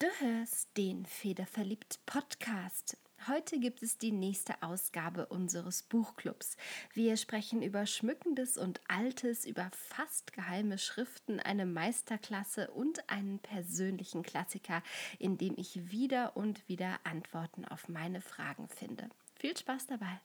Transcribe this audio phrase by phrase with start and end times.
[0.00, 2.96] Du hörst den Federverliebt Podcast.
[3.26, 6.56] Heute gibt es die nächste Ausgabe unseres Buchclubs.
[6.94, 14.22] Wir sprechen über Schmückendes und Altes, über fast geheime Schriften, eine Meisterklasse und einen persönlichen
[14.22, 14.84] Klassiker,
[15.18, 19.10] in dem ich wieder und wieder Antworten auf meine Fragen finde.
[19.34, 20.20] Viel Spaß dabei!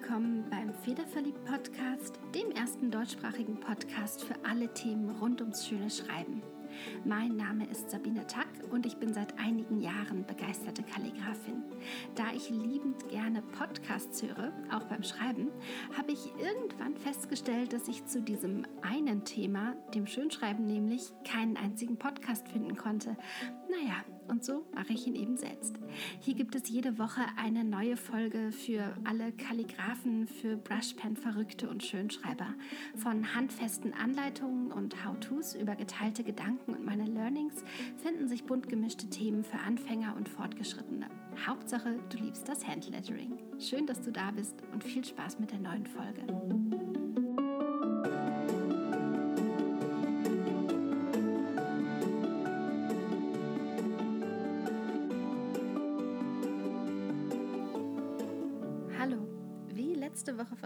[0.00, 6.40] Willkommen beim Federverliebt Podcast, dem ersten deutschsprachigen Podcast für alle Themen rund ums schöne Schreiben.
[7.04, 11.64] Mein Name ist Sabine Tack und ich bin seit einigen Jahren begeisterte Kalligrafin.
[12.14, 15.48] Da ich liebend gerne Podcasts höre, auch beim Schreiben,
[15.96, 21.96] habe ich irgendwann festgestellt, dass ich zu diesem einen Thema, dem Schönschreiben nämlich, keinen einzigen
[21.96, 23.16] Podcast finden konnte.
[23.68, 25.74] Naja, und so mache ich ihn eben selbst.
[26.20, 32.54] Hier gibt es jede Woche eine neue Folge für alle Kalligraphen, für Brushpen-Verrückte und Schönschreiber.
[32.96, 37.64] Von handfesten Anleitungen und How-Tos über geteilte Gedanken und meine Learnings
[37.96, 41.06] finden sich bunt gemischte Themen für Anfänger und Fortgeschrittene.
[41.46, 43.38] Hauptsache, du liebst das Handlettering.
[43.58, 46.87] Schön, dass du da bist und viel Spaß mit der neuen Folge.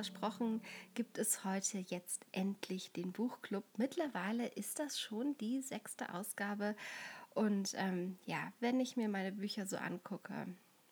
[0.03, 0.61] Versprochen,
[0.95, 3.63] gibt es heute jetzt endlich den Buchclub.
[3.77, 6.75] Mittlerweile ist das schon die sechste Ausgabe.
[7.35, 10.49] Und ähm, ja, wenn ich mir meine Bücher so angucke,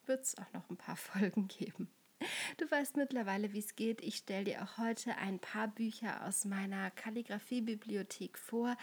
[0.07, 1.91] wird es auch noch ein paar Folgen geben.
[2.59, 4.01] Du weißt mittlerweile, wie es geht.
[4.01, 8.77] Ich stelle dir auch heute ein paar Bücher aus meiner Kalligrafiebibliothek vor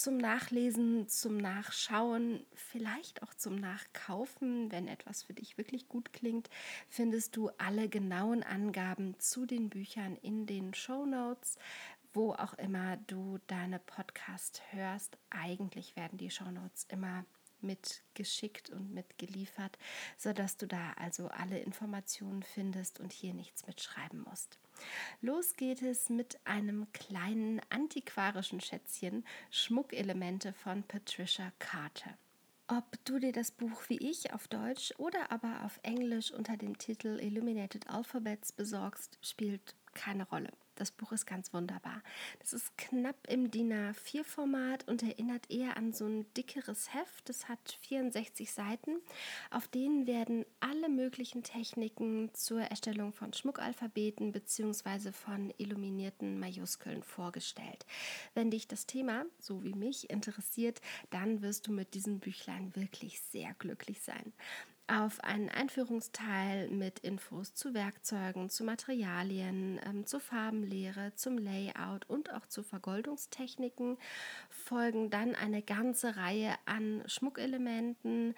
[0.00, 6.48] zum Nachlesen, zum Nachschauen, vielleicht auch zum Nachkaufen, wenn etwas für dich wirklich gut klingt,
[6.88, 11.58] findest du alle genauen Angaben zu den Büchern in den Show Notes.
[12.14, 17.24] Wo auch immer du deine Podcast hörst, eigentlich werden die Show Notes immer
[17.62, 19.78] mitgeschickt und mitgeliefert,
[20.16, 24.58] sodass du da also alle Informationen findest und hier nichts mitschreiben musst.
[25.20, 32.16] Los geht es mit einem kleinen antiquarischen Schätzchen Schmuckelemente von Patricia Carter.
[32.68, 36.76] Ob du dir das Buch wie ich auf Deutsch oder aber auf Englisch unter dem
[36.76, 40.52] Titel Illuminated Alphabets besorgst, spielt keine Rolle.
[40.78, 42.00] Das Buch ist ganz wunderbar.
[42.38, 47.28] Das ist knapp im DIN A4-Format und erinnert eher an so ein dickeres Heft.
[47.28, 49.00] Das hat 64 Seiten.
[49.50, 55.10] Auf denen werden alle möglichen Techniken zur Erstellung von Schmuckalphabeten bzw.
[55.10, 57.84] von illuminierten Majuskeln vorgestellt.
[58.34, 63.20] Wenn dich das Thema, so wie mich, interessiert, dann wirst du mit diesem Büchlein wirklich
[63.20, 64.32] sehr glücklich sein
[64.88, 72.32] auf einen Einführungsteil mit Infos zu Werkzeugen, zu Materialien, ähm, zur Farbenlehre, zum Layout und
[72.32, 73.98] auch zu Vergoldungstechniken
[74.48, 78.34] folgen dann eine ganze Reihe an Schmuckelementen,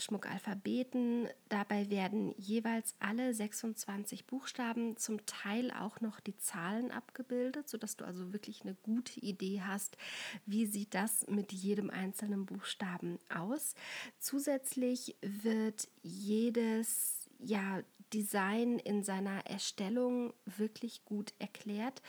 [0.00, 1.28] Schmuckalphabeten.
[1.48, 8.04] Dabei werden jeweils alle 26 Buchstaben, zum Teil auch noch die Zahlen abgebildet, sodass du
[8.04, 9.96] also wirklich eine gute Idee hast,
[10.46, 13.74] wie sieht das mit jedem einzelnen Buchstaben aus.
[14.18, 22.02] Zusätzlich wird jedes ja, Design in seiner Erstellung wirklich gut erklärt.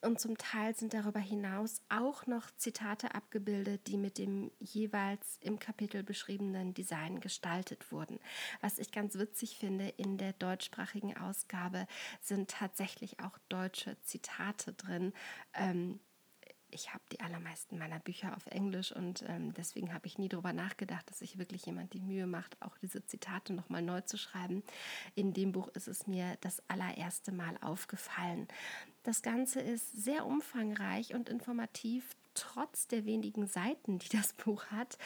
[0.00, 5.58] Und zum Teil sind darüber hinaus auch noch Zitate abgebildet, die mit dem jeweils im
[5.58, 8.20] Kapitel beschriebenen Design gestaltet wurden.
[8.60, 11.88] Was ich ganz witzig finde, in der deutschsprachigen Ausgabe
[12.20, 15.12] sind tatsächlich auch deutsche Zitate drin.
[15.54, 15.98] Ähm,
[16.70, 20.52] ich habe die allermeisten meiner Bücher auf Englisch und ähm, deswegen habe ich nie darüber
[20.52, 24.62] nachgedacht, dass sich wirklich jemand die Mühe macht, auch diese Zitate nochmal neu zu schreiben.
[25.14, 28.48] In dem Buch ist es mir das allererste Mal aufgefallen.
[29.02, 34.98] Das Ganze ist sehr umfangreich und informativ, trotz der wenigen Seiten, die das Buch hat.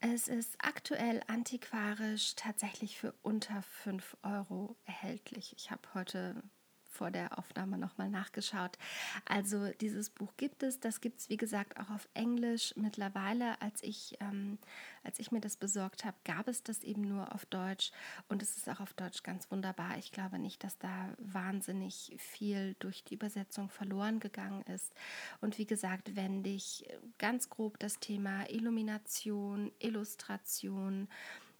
[0.00, 5.54] Es ist aktuell antiquarisch tatsächlich für unter 5 Euro erhältlich.
[5.56, 6.40] Ich habe heute
[6.88, 8.78] vor der Aufnahme nochmal nachgeschaut.
[9.24, 12.74] Also dieses Buch gibt es, das gibt es wie gesagt auch auf Englisch.
[12.76, 14.58] Mittlerweile, als ich, ähm,
[15.04, 17.92] als ich mir das besorgt habe, gab es das eben nur auf Deutsch
[18.28, 19.98] und es ist auch auf Deutsch ganz wunderbar.
[19.98, 24.92] Ich glaube nicht, dass da wahnsinnig viel durch die Übersetzung verloren gegangen ist.
[25.40, 26.84] Und wie gesagt, wenn dich
[27.18, 31.08] ganz grob das Thema Illumination, Illustration,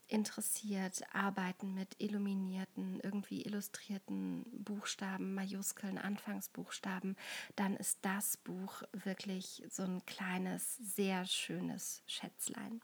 [0.09, 7.15] interessiert, arbeiten mit illuminierten, irgendwie illustrierten Buchstaben, Majuskeln, Anfangsbuchstaben,
[7.55, 12.81] dann ist das Buch wirklich so ein kleines, sehr schönes Schätzlein.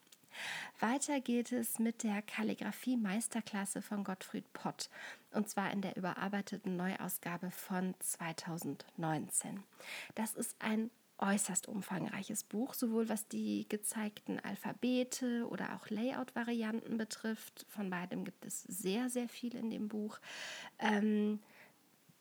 [0.80, 4.89] Weiter geht es mit der Kalligrafie Meisterklasse von Gottfried Pott
[5.31, 9.63] und zwar in der überarbeiteten Neuausgabe von 2019.
[10.16, 17.66] Das ist ein äußerst umfangreiches Buch, sowohl was die gezeigten Alphabete oder auch Layout-Varianten betrifft.
[17.70, 20.20] Von beidem gibt es sehr, sehr viel in dem Buch.
[20.80, 21.40] Ähm,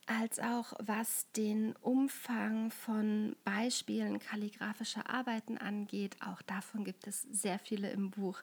[0.07, 6.17] als auch was den Umfang von Beispielen kalligraphischer Arbeiten angeht.
[6.21, 8.43] Auch davon gibt es sehr viele im Buch.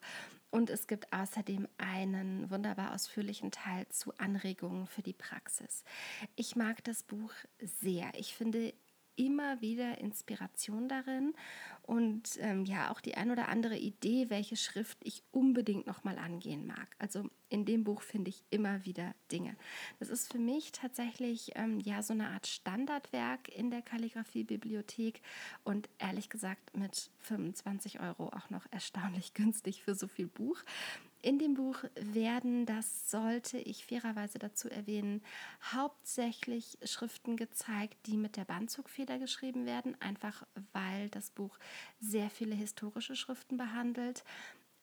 [0.49, 5.83] Und es gibt außerdem einen wunderbar ausführlichen Teil zu Anregungen für die Praxis.
[6.35, 8.11] Ich mag das Buch sehr.
[8.17, 8.73] Ich finde
[9.15, 11.33] immer wieder Inspiration darin
[11.83, 16.17] und ähm, ja auch die ein oder andere Idee, welche Schrift ich unbedingt noch mal
[16.17, 16.87] angehen mag.
[16.99, 19.55] Also in dem Buch finde ich immer wieder Dinge.
[19.99, 25.21] Das ist für mich tatsächlich ähm, ja so eine Art Standardwerk in der Kalligrafie-Bibliothek
[25.63, 30.63] und ehrlich gesagt mit 25 Euro auch noch erstaunlich günstig für so viel Buch.
[31.23, 35.21] In dem Buch werden, das sollte ich fairerweise dazu erwähnen,
[35.71, 41.59] hauptsächlich Schriften gezeigt, die mit der Bandzugfeder geschrieben werden, einfach weil das Buch
[41.99, 44.23] sehr viele historische Schriften behandelt.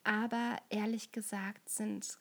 [0.04, 2.18] Aber ehrlich gesagt sind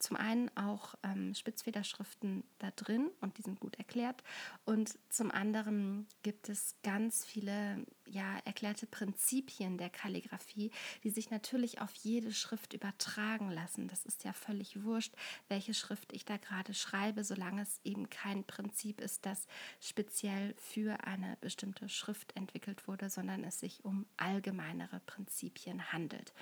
[0.00, 4.22] zum einen auch ähm, Spitzfederschriften da drin und die sind gut erklärt.
[4.64, 10.72] Und zum anderen gibt es ganz viele ja, erklärte Prinzipien der Kalligrafie,
[11.04, 13.88] die sich natürlich auf jede Schrift übertragen lassen.
[13.88, 15.14] Das ist ja völlig wurscht,
[15.48, 19.46] welche Schrift ich da gerade schreibe, solange es eben kein Prinzip ist, das
[19.80, 26.32] speziell für eine bestimmte Schrift entwickelt wurde, sondern es sich um allgemeinere Prinzipien handelt.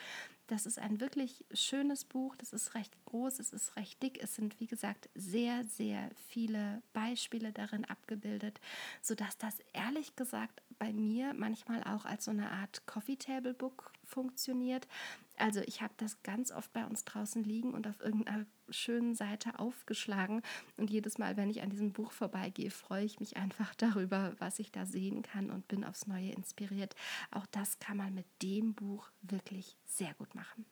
[0.48, 2.34] Das ist ein wirklich schönes Buch.
[2.36, 4.22] Das ist recht groß, es ist recht dick.
[4.22, 8.58] Es sind, wie gesagt, sehr, sehr viele Beispiele darin abgebildet,
[9.02, 13.92] sodass das ehrlich gesagt bei mir manchmal auch als so eine Art Coffee Table Book
[14.08, 14.88] funktioniert.
[15.36, 19.58] Also ich habe das ganz oft bei uns draußen liegen und auf irgendeiner schönen Seite
[19.58, 20.42] aufgeschlagen.
[20.76, 24.58] Und jedes Mal, wenn ich an diesem Buch vorbeigehe, freue ich mich einfach darüber, was
[24.58, 26.96] ich da sehen kann und bin aufs Neue inspiriert.
[27.30, 30.66] Auch das kann man mit dem Buch wirklich sehr gut machen.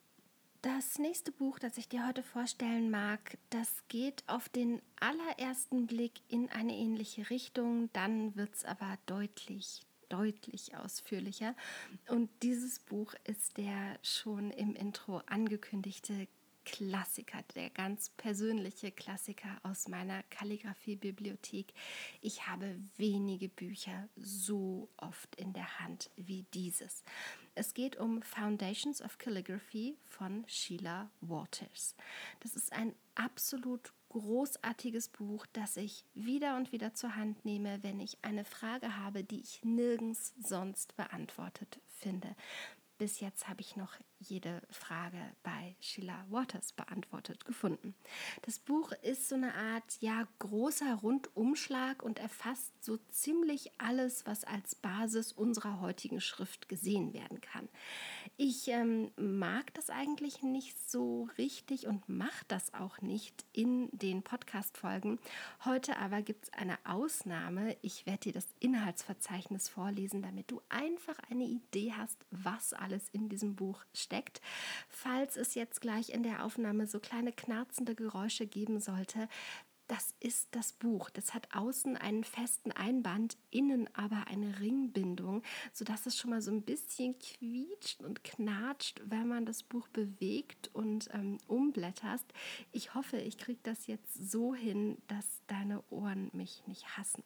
[0.63, 6.23] Das nächste Buch, das ich dir heute vorstellen mag, das geht auf den allerersten Blick
[6.27, 11.55] in eine ähnliche Richtung, dann wird es aber deutlich, deutlich ausführlicher.
[12.09, 16.29] Und dieses Buch ist der schon im Intro angekündigte
[16.67, 21.73] Klassiker, der ganz persönliche Klassiker aus meiner Kalligrafie-Bibliothek.
[22.21, 27.05] Ich habe wenige Bücher so oft in der Hand wie dieses.
[27.55, 31.95] Es geht um Foundations of Calligraphy von Sheila Waters.
[32.41, 38.01] Das ist ein absolut großartiges Buch, das ich wieder und wieder zur Hand nehme, wenn
[38.01, 42.35] ich eine Frage habe, die ich nirgends sonst beantwortet finde.
[42.99, 47.95] Bis jetzt habe ich noch jede Frage bei Sheila Waters beantwortet gefunden.
[48.43, 54.45] Das Buch ist so eine Art ja großer Rundumschlag und erfasst so ziemlich alles, was
[54.45, 57.69] als Basis unserer heutigen Schrift gesehen werden kann.
[58.39, 64.23] Ich ähm, mag das eigentlich nicht so richtig und mache das auch nicht in den
[64.23, 65.19] Podcast-Folgen.
[65.65, 67.77] Heute aber gibt es eine Ausnahme.
[67.83, 73.29] Ich werde dir das Inhaltsverzeichnis vorlesen, damit du einfach eine Idee hast, was alles in
[73.29, 74.41] diesem Buch steckt.
[74.89, 79.29] Falls es jetzt gleich in der Aufnahme so kleine knarzende Geräusche geben sollte,
[79.89, 81.11] das ist das Buch.
[81.11, 86.51] Das hat außen einen festen Einband, innen aber eine Ringbindung, sodass es schon mal so
[86.51, 92.27] ein bisschen quietscht und knatscht, wenn man das Buch bewegt und ähm, umblätterst.
[92.73, 97.23] Ich hoffe, ich kriege das jetzt so hin, dass deine Ohren mich nicht hassen.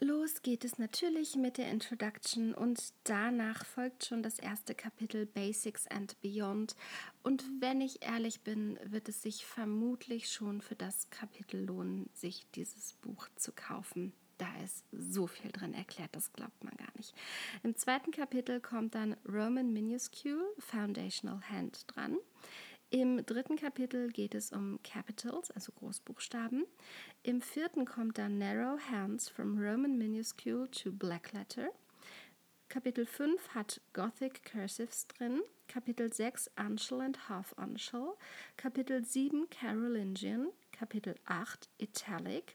[0.00, 5.88] Los geht es natürlich mit der Introduction und danach folgt schon das erste Kapitel Basics
[5.88, 6.76] and Beyond.
[7.24, 12.46] Und wenn ich ehrlich bin, wird es sich vermutlich schon für das Kapitel lohnen, sich
[12.54, 14.12] dieses Buch zu kaufen.
[14.38, 17.12] Da ist so viel drin erklärt, das glaubt man gar nicht.
[17.64, 22.18] Im zweiten Kapitel kommt dann Roman Minuscule Foundational Hand dran.
[22.90, 26.64] Im dritten Kapitel geht es um Capitals, also Großbuchstaben.
[27.22, 31.68] Im vierten kommt dann Narrow Hands from Roman Minuscule to Black Letter.
[32.68, 35.40] Kapitel 5 hat Gothic Cursives drin.
[35.66, 38.16] Kapitel 6 Uncial and Half Uncial.
[38.56, 40.48] Kapitel 7 Carolingian.
[40.70, 42.54] Kapitel 8 Italic.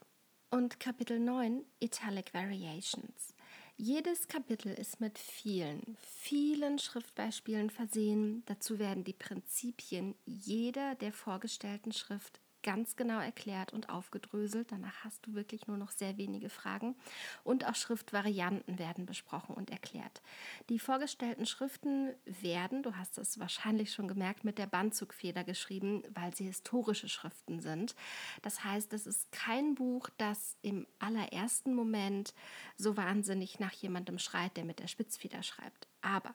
[0.50, 3.34] Und Kapitel 9 Italic Variations.
[3.76, 8.44] Jedes Kapitel ist mit vielen, vielen Schriftbeispielen versehen.
[8.46, 14.72] Dazu werden die Prinzipien jeder der vorgestellten Schrift ganz genau erklärt und aufgedröselt.
[14.72, 16.96] Danach hast du wirklich nur noch sehr wenige Fragen.
[17.44, 20.22] Und auch Schriftvarianten werden besprochen und erklärt.
[20.68, 26.34] Die vorgestellten Schriften werden, du hast es wahrscheinlich schon gemerkt, mit der Bandzugfeder geschrieben, weil
[26.34, 27.94] sie historische Schriften sind.
[28.42, 32.34] Das heißt, es ist kein Buch, das im allerersten Moment
[32.76, 35.86] so wahnsinnig nach jemandem schreit, der mit der Spitzfeder schreibt.
[36.00, 36.34] Aber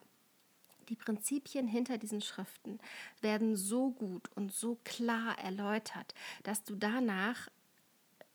[0.90, 2.80] die Prinzipien hinter diesen Schriften
[3.22, 7.50] werden so gut und so klar erläutert, dass du danach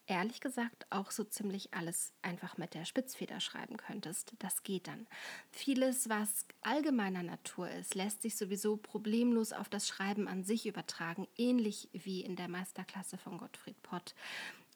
[0.07, 4.35] ehrlich gesagt auch so ziemlich alles einfach mit der Spitzfeder schreiben könntest.
[4.39, 5.07] Das geht dann.
[5.51, 11.27] Vieles, was allgemeiner Natur ist, lässt sich sowieso problemlos auf das Schreiben an sich übertragen,
[11.37, 14.15] ähnlich wie in der Meisterklasse von Gottfried Pott.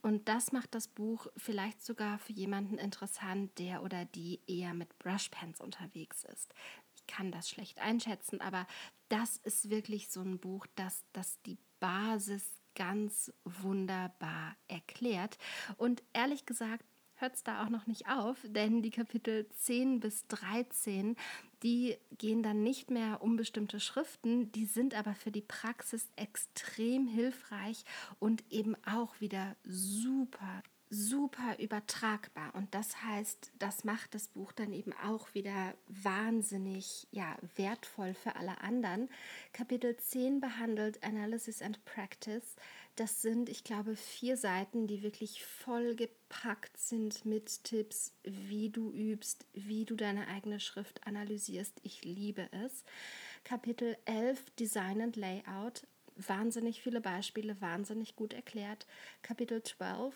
[0.01, 4.97] Und das macht das Buch vielleicht sogar für jemanden interessant, der oder die eher mit
[4.99, 6.55] Brushpens unterwegs ist
[7.09, 8.67] kann das schlecht einschätzen, aber
[9.09, 15.39] das ist wirklich so ein Buch, das, das die Basis ganz wunderbar erklärt.
[15.77, 16.85] Und ehrlich gesagt,
[17.17, 21.17] hört es da auch noch nicht auf, denn die Kapitel 10 bis 13,
[21.65, 27.09] die gehen dann nicht mehr um bestimmte Schriften, die sind aber für die Praxis extrem
[27.09, 27.85] hilfreich
[28.21, 32.55] und eben auch wieder super super übertragbar.
[32.55, 38.37] Und das heißt, das macht das Buch dann eben auch wieder wahnsinnig ja, wertvoll für
[38.37, 39.09] alle anderen.
[39.53, 42.57] Kapitel 10 behandelt Analysis and Practice.
[42.97, 49.47] Das sind, ich glaube, vier Seiten, die wirklich vollgepackt sind mit Tipps, wie du übst,
[49.53, 51.79] wie du deine eigene Schrift analysierst.
[51.83, 52.85] Ich liebe es.
[53.45, 55.87] Kapitel 11 Design and Layout.
[56.17, 58.87] Wahnsinnig viele Beispiele, wahnsinnig gut erklärt.
[59.23, 60.13] Kapitel 12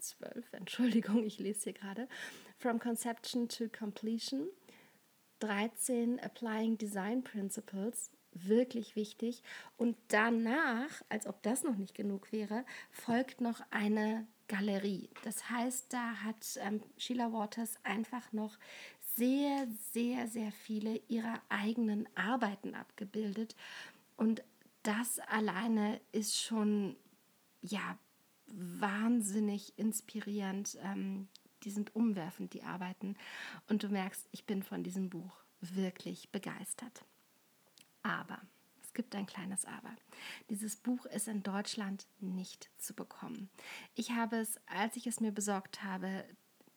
[0.00, 2.08] 12, Entschuldigung, ich lese hier gerade,
[2.58, 4.48] From Conception to Completion.
[5.40, 9.42] 13 Applying Design Principles, wirklich wichtig.
[9.76, 15.08] Und danach, als ob das noch nicht genug wäre, folgt noch eine Galerie.
[15.24, 18.58] Das heißt, da hat ähm, Sheila Waters einfach noch
[19.16, 23.56] sehr, sehr, sehr viele ihrer eigenen Arbeiten abgebildet.
[24.16, 24.42] Und
[24.82, 26.96] das alleine ist schon,
[27.62, 27.98] ja,
[28.54, 30.78] wahnsinnig inspirierend.
[30.82, 31.28] Ähm,
[31.64, 33.16] die sind umwerfend, die Arbeiten.
[33.68, 37.04] Und du merkst, ich bin von diesem Buch wirklich begeistert.
[38.02, 38.40] Aber,
[38.82, 39.94] es gibt ein kleines Aber.
[40.48, 43.50] Dieses Buch ist in Deutschland nicht zu bekommen.
[43.94, 46.24] Ich habe es, als ich es mir besorgt habe,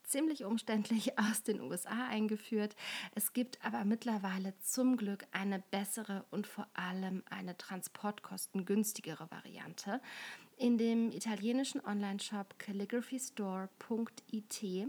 [0.03, 2.75] ziemlich umständlich aus den USA eingeführt.
[3.15, 10.01] Es gibt aber mittlerweile zum Glück eine bessere und vor allem eine transportkostengünstigere Variante.
[10.57, 14.88] In dem italienischen Online-Shop calligraphystore.it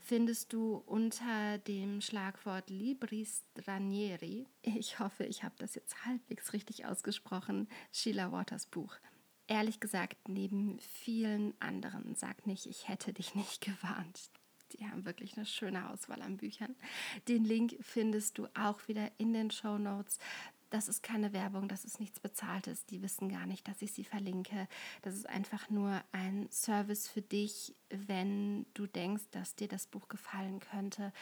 [0.00, 6.86] findest du unter dem Schlagwort Libri Stranieri, ich hoffe, ich habe das jetzt halbwegs richtig
[6.86, 8.96] ausgesprochen, Sheila Waters Buch.
[9.46, 14.30] Ehrlich gesagt, neben vielen anderen, sag nicht, ich hätte dich nicht gewarnt.
[14.74, 16.74] Die haben wirklich eine schöne Auswahl an Büchern.
[17.28, 20.18] Den Link findest du auch wieder in den Show Notes.
[20.72, 22.86] Das ist keine Werbung, das ist nichts Bezahltes.
[22.86, 24.66] Die wissen gar nicht, dass ich sie verlinke.
[25.02, 30.08] Das ist einfach nur ein Service für dich, wenn du denkst, dass dir das Buch
[30.08, 31.12] gefallen könnte.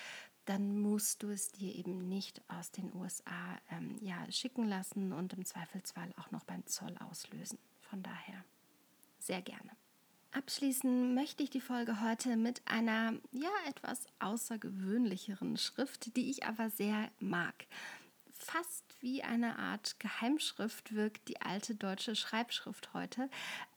[0.45, 5.33] Dann musst du es dir eben nicht aus den USA ähm, ja, schicken lassen und
[5.33, 7.59] im Zweifelsfall auch noch beim Zoll auslösen.
[7.81, 8.45] Von daher
[9.19, 9.80] sehr gerne.
[10.33, 16.71] Abschließen möchte ich die Folge heute mit einer ja etwas außergewöhnlicheren Schrift, die ich aber
[16.71, 17.67] sehr mag
[18.41, 23.29] fast wie eine Art Geheimschrift wirkt die alte deutsche Schreibschrift heute,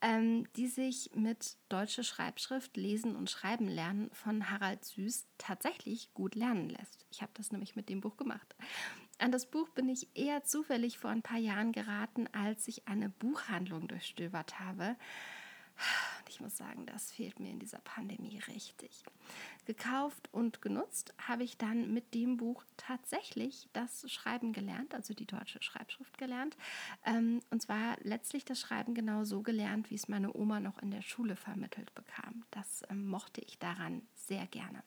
[0.01, 6.35] ähm, die sich mit deutsche Schreibschrift, Lesen und Schreiben lernen von Harald Süß tatsächlich gut
[6.35, 7.05] lernen lässt.
[7.11, 8.55] Ich habe das nämlich mit dem Buch gemacht.
[9.19, 13.09] An das Buch bin ich eher zufällig vor ein paar Jahren geraten, als ich eine
[13.09, 14.95] Buchhandlung durchstöbert habe.
[16.29, 19.03] Ich muss sagen, das fehlt mir in dieser Pandemie richtig.
[19.65, 25.27] Gekauft und genutzt habe ich dann mit dem Buch tatsächlich das Schreiben gelernt, also die
[25.27, 26.57] deutsche Schreibschrift gelernt.
[27.05, 30.89] Ähm, und zwar letztlich das Schreiben genau so gelernt, wie es meine Oma noch in
[30.89, 32.43] der Schule vermittelt bekam.
[32.49, 34.83] Das ähm, mochte ich daran sehr gerne.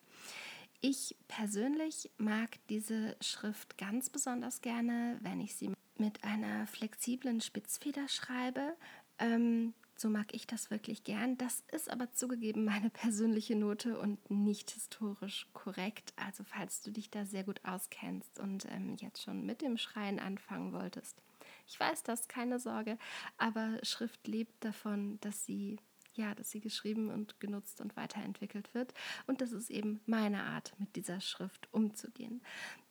[0.81, 8.09] Ich persönlich mag diese Schrift ganz besonders gerne, wenn ich sie mit einer flexiblen Spitzfeder
[8.09, 8.77] schreibe.
[9.19, 11.39] Ähm, so mag ich das wirklich gern.
[11.39, 16.13] Das ist aber zugegeben meine persönliche Note und nicht historisch korrekt.
[16.17, 20.19] Also falls du dich da sehr gut auskennst und ähm, jetzt schon mit dem Schreien
[20.19, 21.23] anfangen wolltest.
[21.67, 22.99] Ich weiß das, keine Sorge,
[23.39, 25.79] aber Schrift lebt davon, dass sie
[26.17, 28.95] ja, dass sie geschrieben und genutzt und weiterentwickelt wird.
[29.27, 32.41] Und das ist eben meine Art, mit dieser Schrift umzugehen.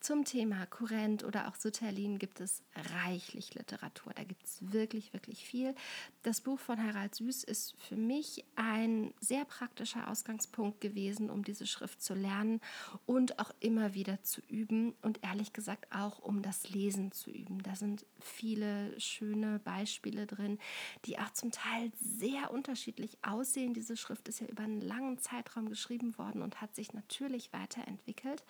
[0.06, 2.62] Zum Thema Kurrent oder auch Suterlin gibt es
[2.94, 4.14] reichlich Literatur.
[4.14, 5.74] Da gibt es wirklich, wirklich viel.
[6.22, 11.66] Das Buch von Harald Süß ist für mich ein sehr praktischer Ausgangspunkt gewesen, um diese
[11.66, 12.62] Schrift zu lernen
[13.08, 17.64] und auch immer wieder zu üben und ehrlich gesagt auch um das Lesen zu üben.
[17.64, 20.60] Da sind viele schöne Beispiele drin,
[21.06, 23.74] die auch zum Teil sehr unterschiedlich aussehen.
[23.74, 28.44] Diese Schrift ist ja über einen langen Zeitraum geschrieben worden und hat sich natürlich weiterentwickelt.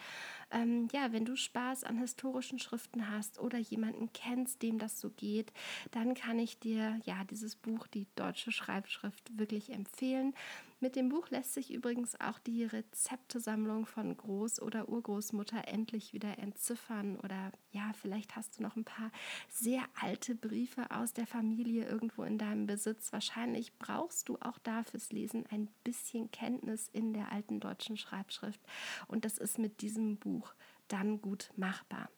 [0.51, 5.09] Ähm, ja, wenn du Spaß an historischen Schriften hast oder jemanden kennst, dem das so
[5.09, 5.53] geht,
[5.91, 10.33] dann kann ich dir ja dieses Buch, die deutsche Schreibschrift, wirklich empfehlen.
[10.81, 16.37] Mit dem Buch lässt sich übrigens auch die Rezeptesammlung von Groß- oder Urgroßmutter endlich wieder
[16.37, 17.17] entziffern.
[17.23, 19.09] Oder ja, vielleicht hast du noch ein paar
[19.49, 23.13] sehr alte Briefe aus der Familie irgendwo in deinem Besitz.
[23.13, 28.59] Wahrscheinlich brauchst du auch da fürs Lesen ein bisschen Kenntnis in der alten deutschen Schreibschrift.
[29.07, 30.53] Und das ist mit diesem Buch
[30.87, 32.09] dann gut machbar.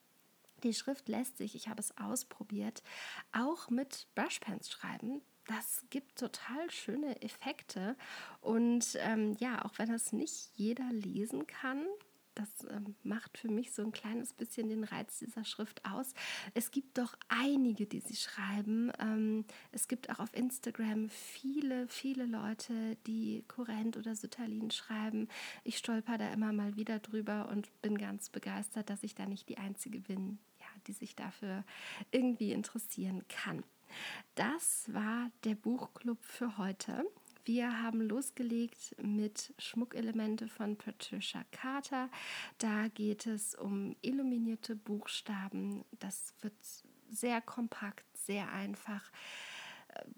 [0.63, 2.81] Die Schrift lässt sich, ich habe es ausprobiert,
[3.31, 7.95] auch mit Brushpens schreiben das gibt total schöne Effekte.
[8.41, 11.85] Und ähm, ja, auch wenn das nicht jeder lesen kann,
[12.37, 16.13] das ähm, macht für mich so ein kleines bisschen den Reiz dieser Schrift aus.
[16.53, 18.91] Es gibt doch einige, die sie schreiben.
[18.99, 25.27] Ähm, es gibt auch auf Instagram viele, viele Leute, die Kurrent oder Sütterlin schreiben.
[25.63, 29.49] Ich stolper da immer mal wieder drüber und bin ganz begeistert, dass ich da nicht
[29.49, 31.63] die Einzige bin, ja, die sich dafür
[32.11, 33.63] irgendwie interessieren kann.
[34.35, 37.05] Das war der Buchclub für heute.
[37.47, 42.09] Wir haben losgelegt mit Schmuckelemente von Patricia Carter.
[42.57, 45.85] Da geht es um illuminierte Buchstaben.
[45.97, 46.57] Das wird
[47.09, 49.09] sehr kompakt, sehr einfach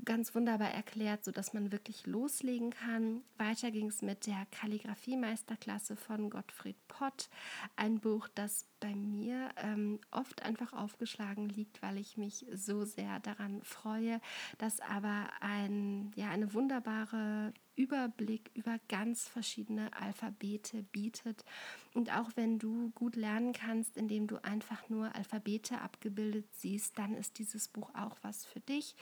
[0.05, 3.21] ganz wunderbar erklärt, sodass man wirklich loslegen kann.
[3.37, 7.29] Weiter ging es mit der Kalligrafie-Meisterklasse von Gottfried Pott,
[7.75, 13.19] ein Buch, das bei mir ähm, oft einfach aufgeschlagen liegt, weil ich mich so sehr
[13.19, 14.21] daran freue,
[14.57, 21.45] das aber ein, ja, eine wunderbare Überblick über ganz verschiedene Alphabete bietet.
[21.93, 27.15] Und auch wenn du gut lernen kannst, indem du einfach nur Alphabete abgebildet siehst, dann
[27.15, 28.95] ist dieses Buch auch was für dich.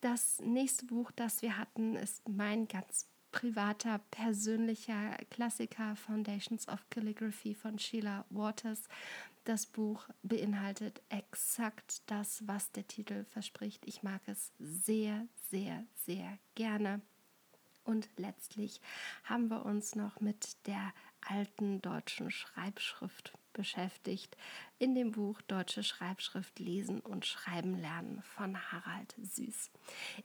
[0.00, 7.54] Das nächste Buch, das wir hatten, ist mein ganz privater, persönlicher Klassiker Foundations of Calligraphy
[7.54, 8.84] von Sheila Waters.
[9.44, 13.86] Das Buch beinhaltet exakt das, was der Titel verspricht.
[13.86, 17.02] Ich mag es sehr, sehr, sehr gerne.
[17.84, 18.80] Und letztlich
[19.24, 24.36] haben wir uns noch mit der alten deutschen Schreibschrift beschäftigt
[24.78, 29.70] in dem Buch Deutsche Schreibschrift lesen und schreiben lernen von Harald Süß.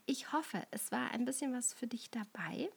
[0.06, 2.70] Ich hoffe, es war ein bisschen was für dich dabei.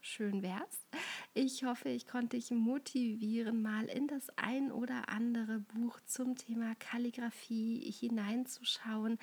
[0.00, 0.86] Schön wär's.
[1.32, 6.74] Ich hoffe, ich konnte dich motivieren, mal in das ein oder andere Buch zum Thema
[6.74, 9.18] Kalligrafie hineinzuschauen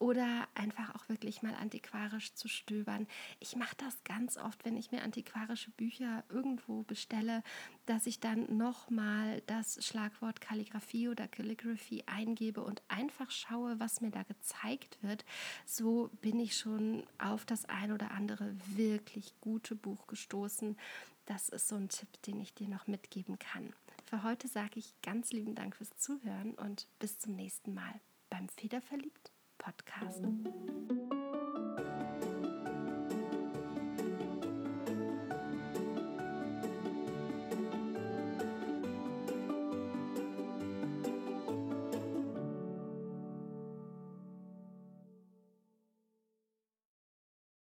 [0.00, 3.06] oder einfach auch wirklich mal antiquarisch zu stöbern.
[3.38, 7.42] Ich mache das ganz oft, wenn ich mir antiquarische Bücher irgendwo bestelle,
[7.84, 14.10] dass ich dann nochmal das Schlagwort Kalligrafie oder Calligraphy eingebe und einfach schaue, was mir
[14.10, 15.26] da gezeigt wird.
[15.66, 20.78] So bin ich schon auf das ein oder andere wirklich gute Buch gestoßen.
[21.26, 23.74] Das ist so ein Tipp, den ich dir noch mitgeben kann.
[24.06, 28.48] Für heute sage ich ganz lieben Dank fürs Zuhören und bis zum nächsten Mal beim
[28.48, 30.99] Federverliebt Podcast.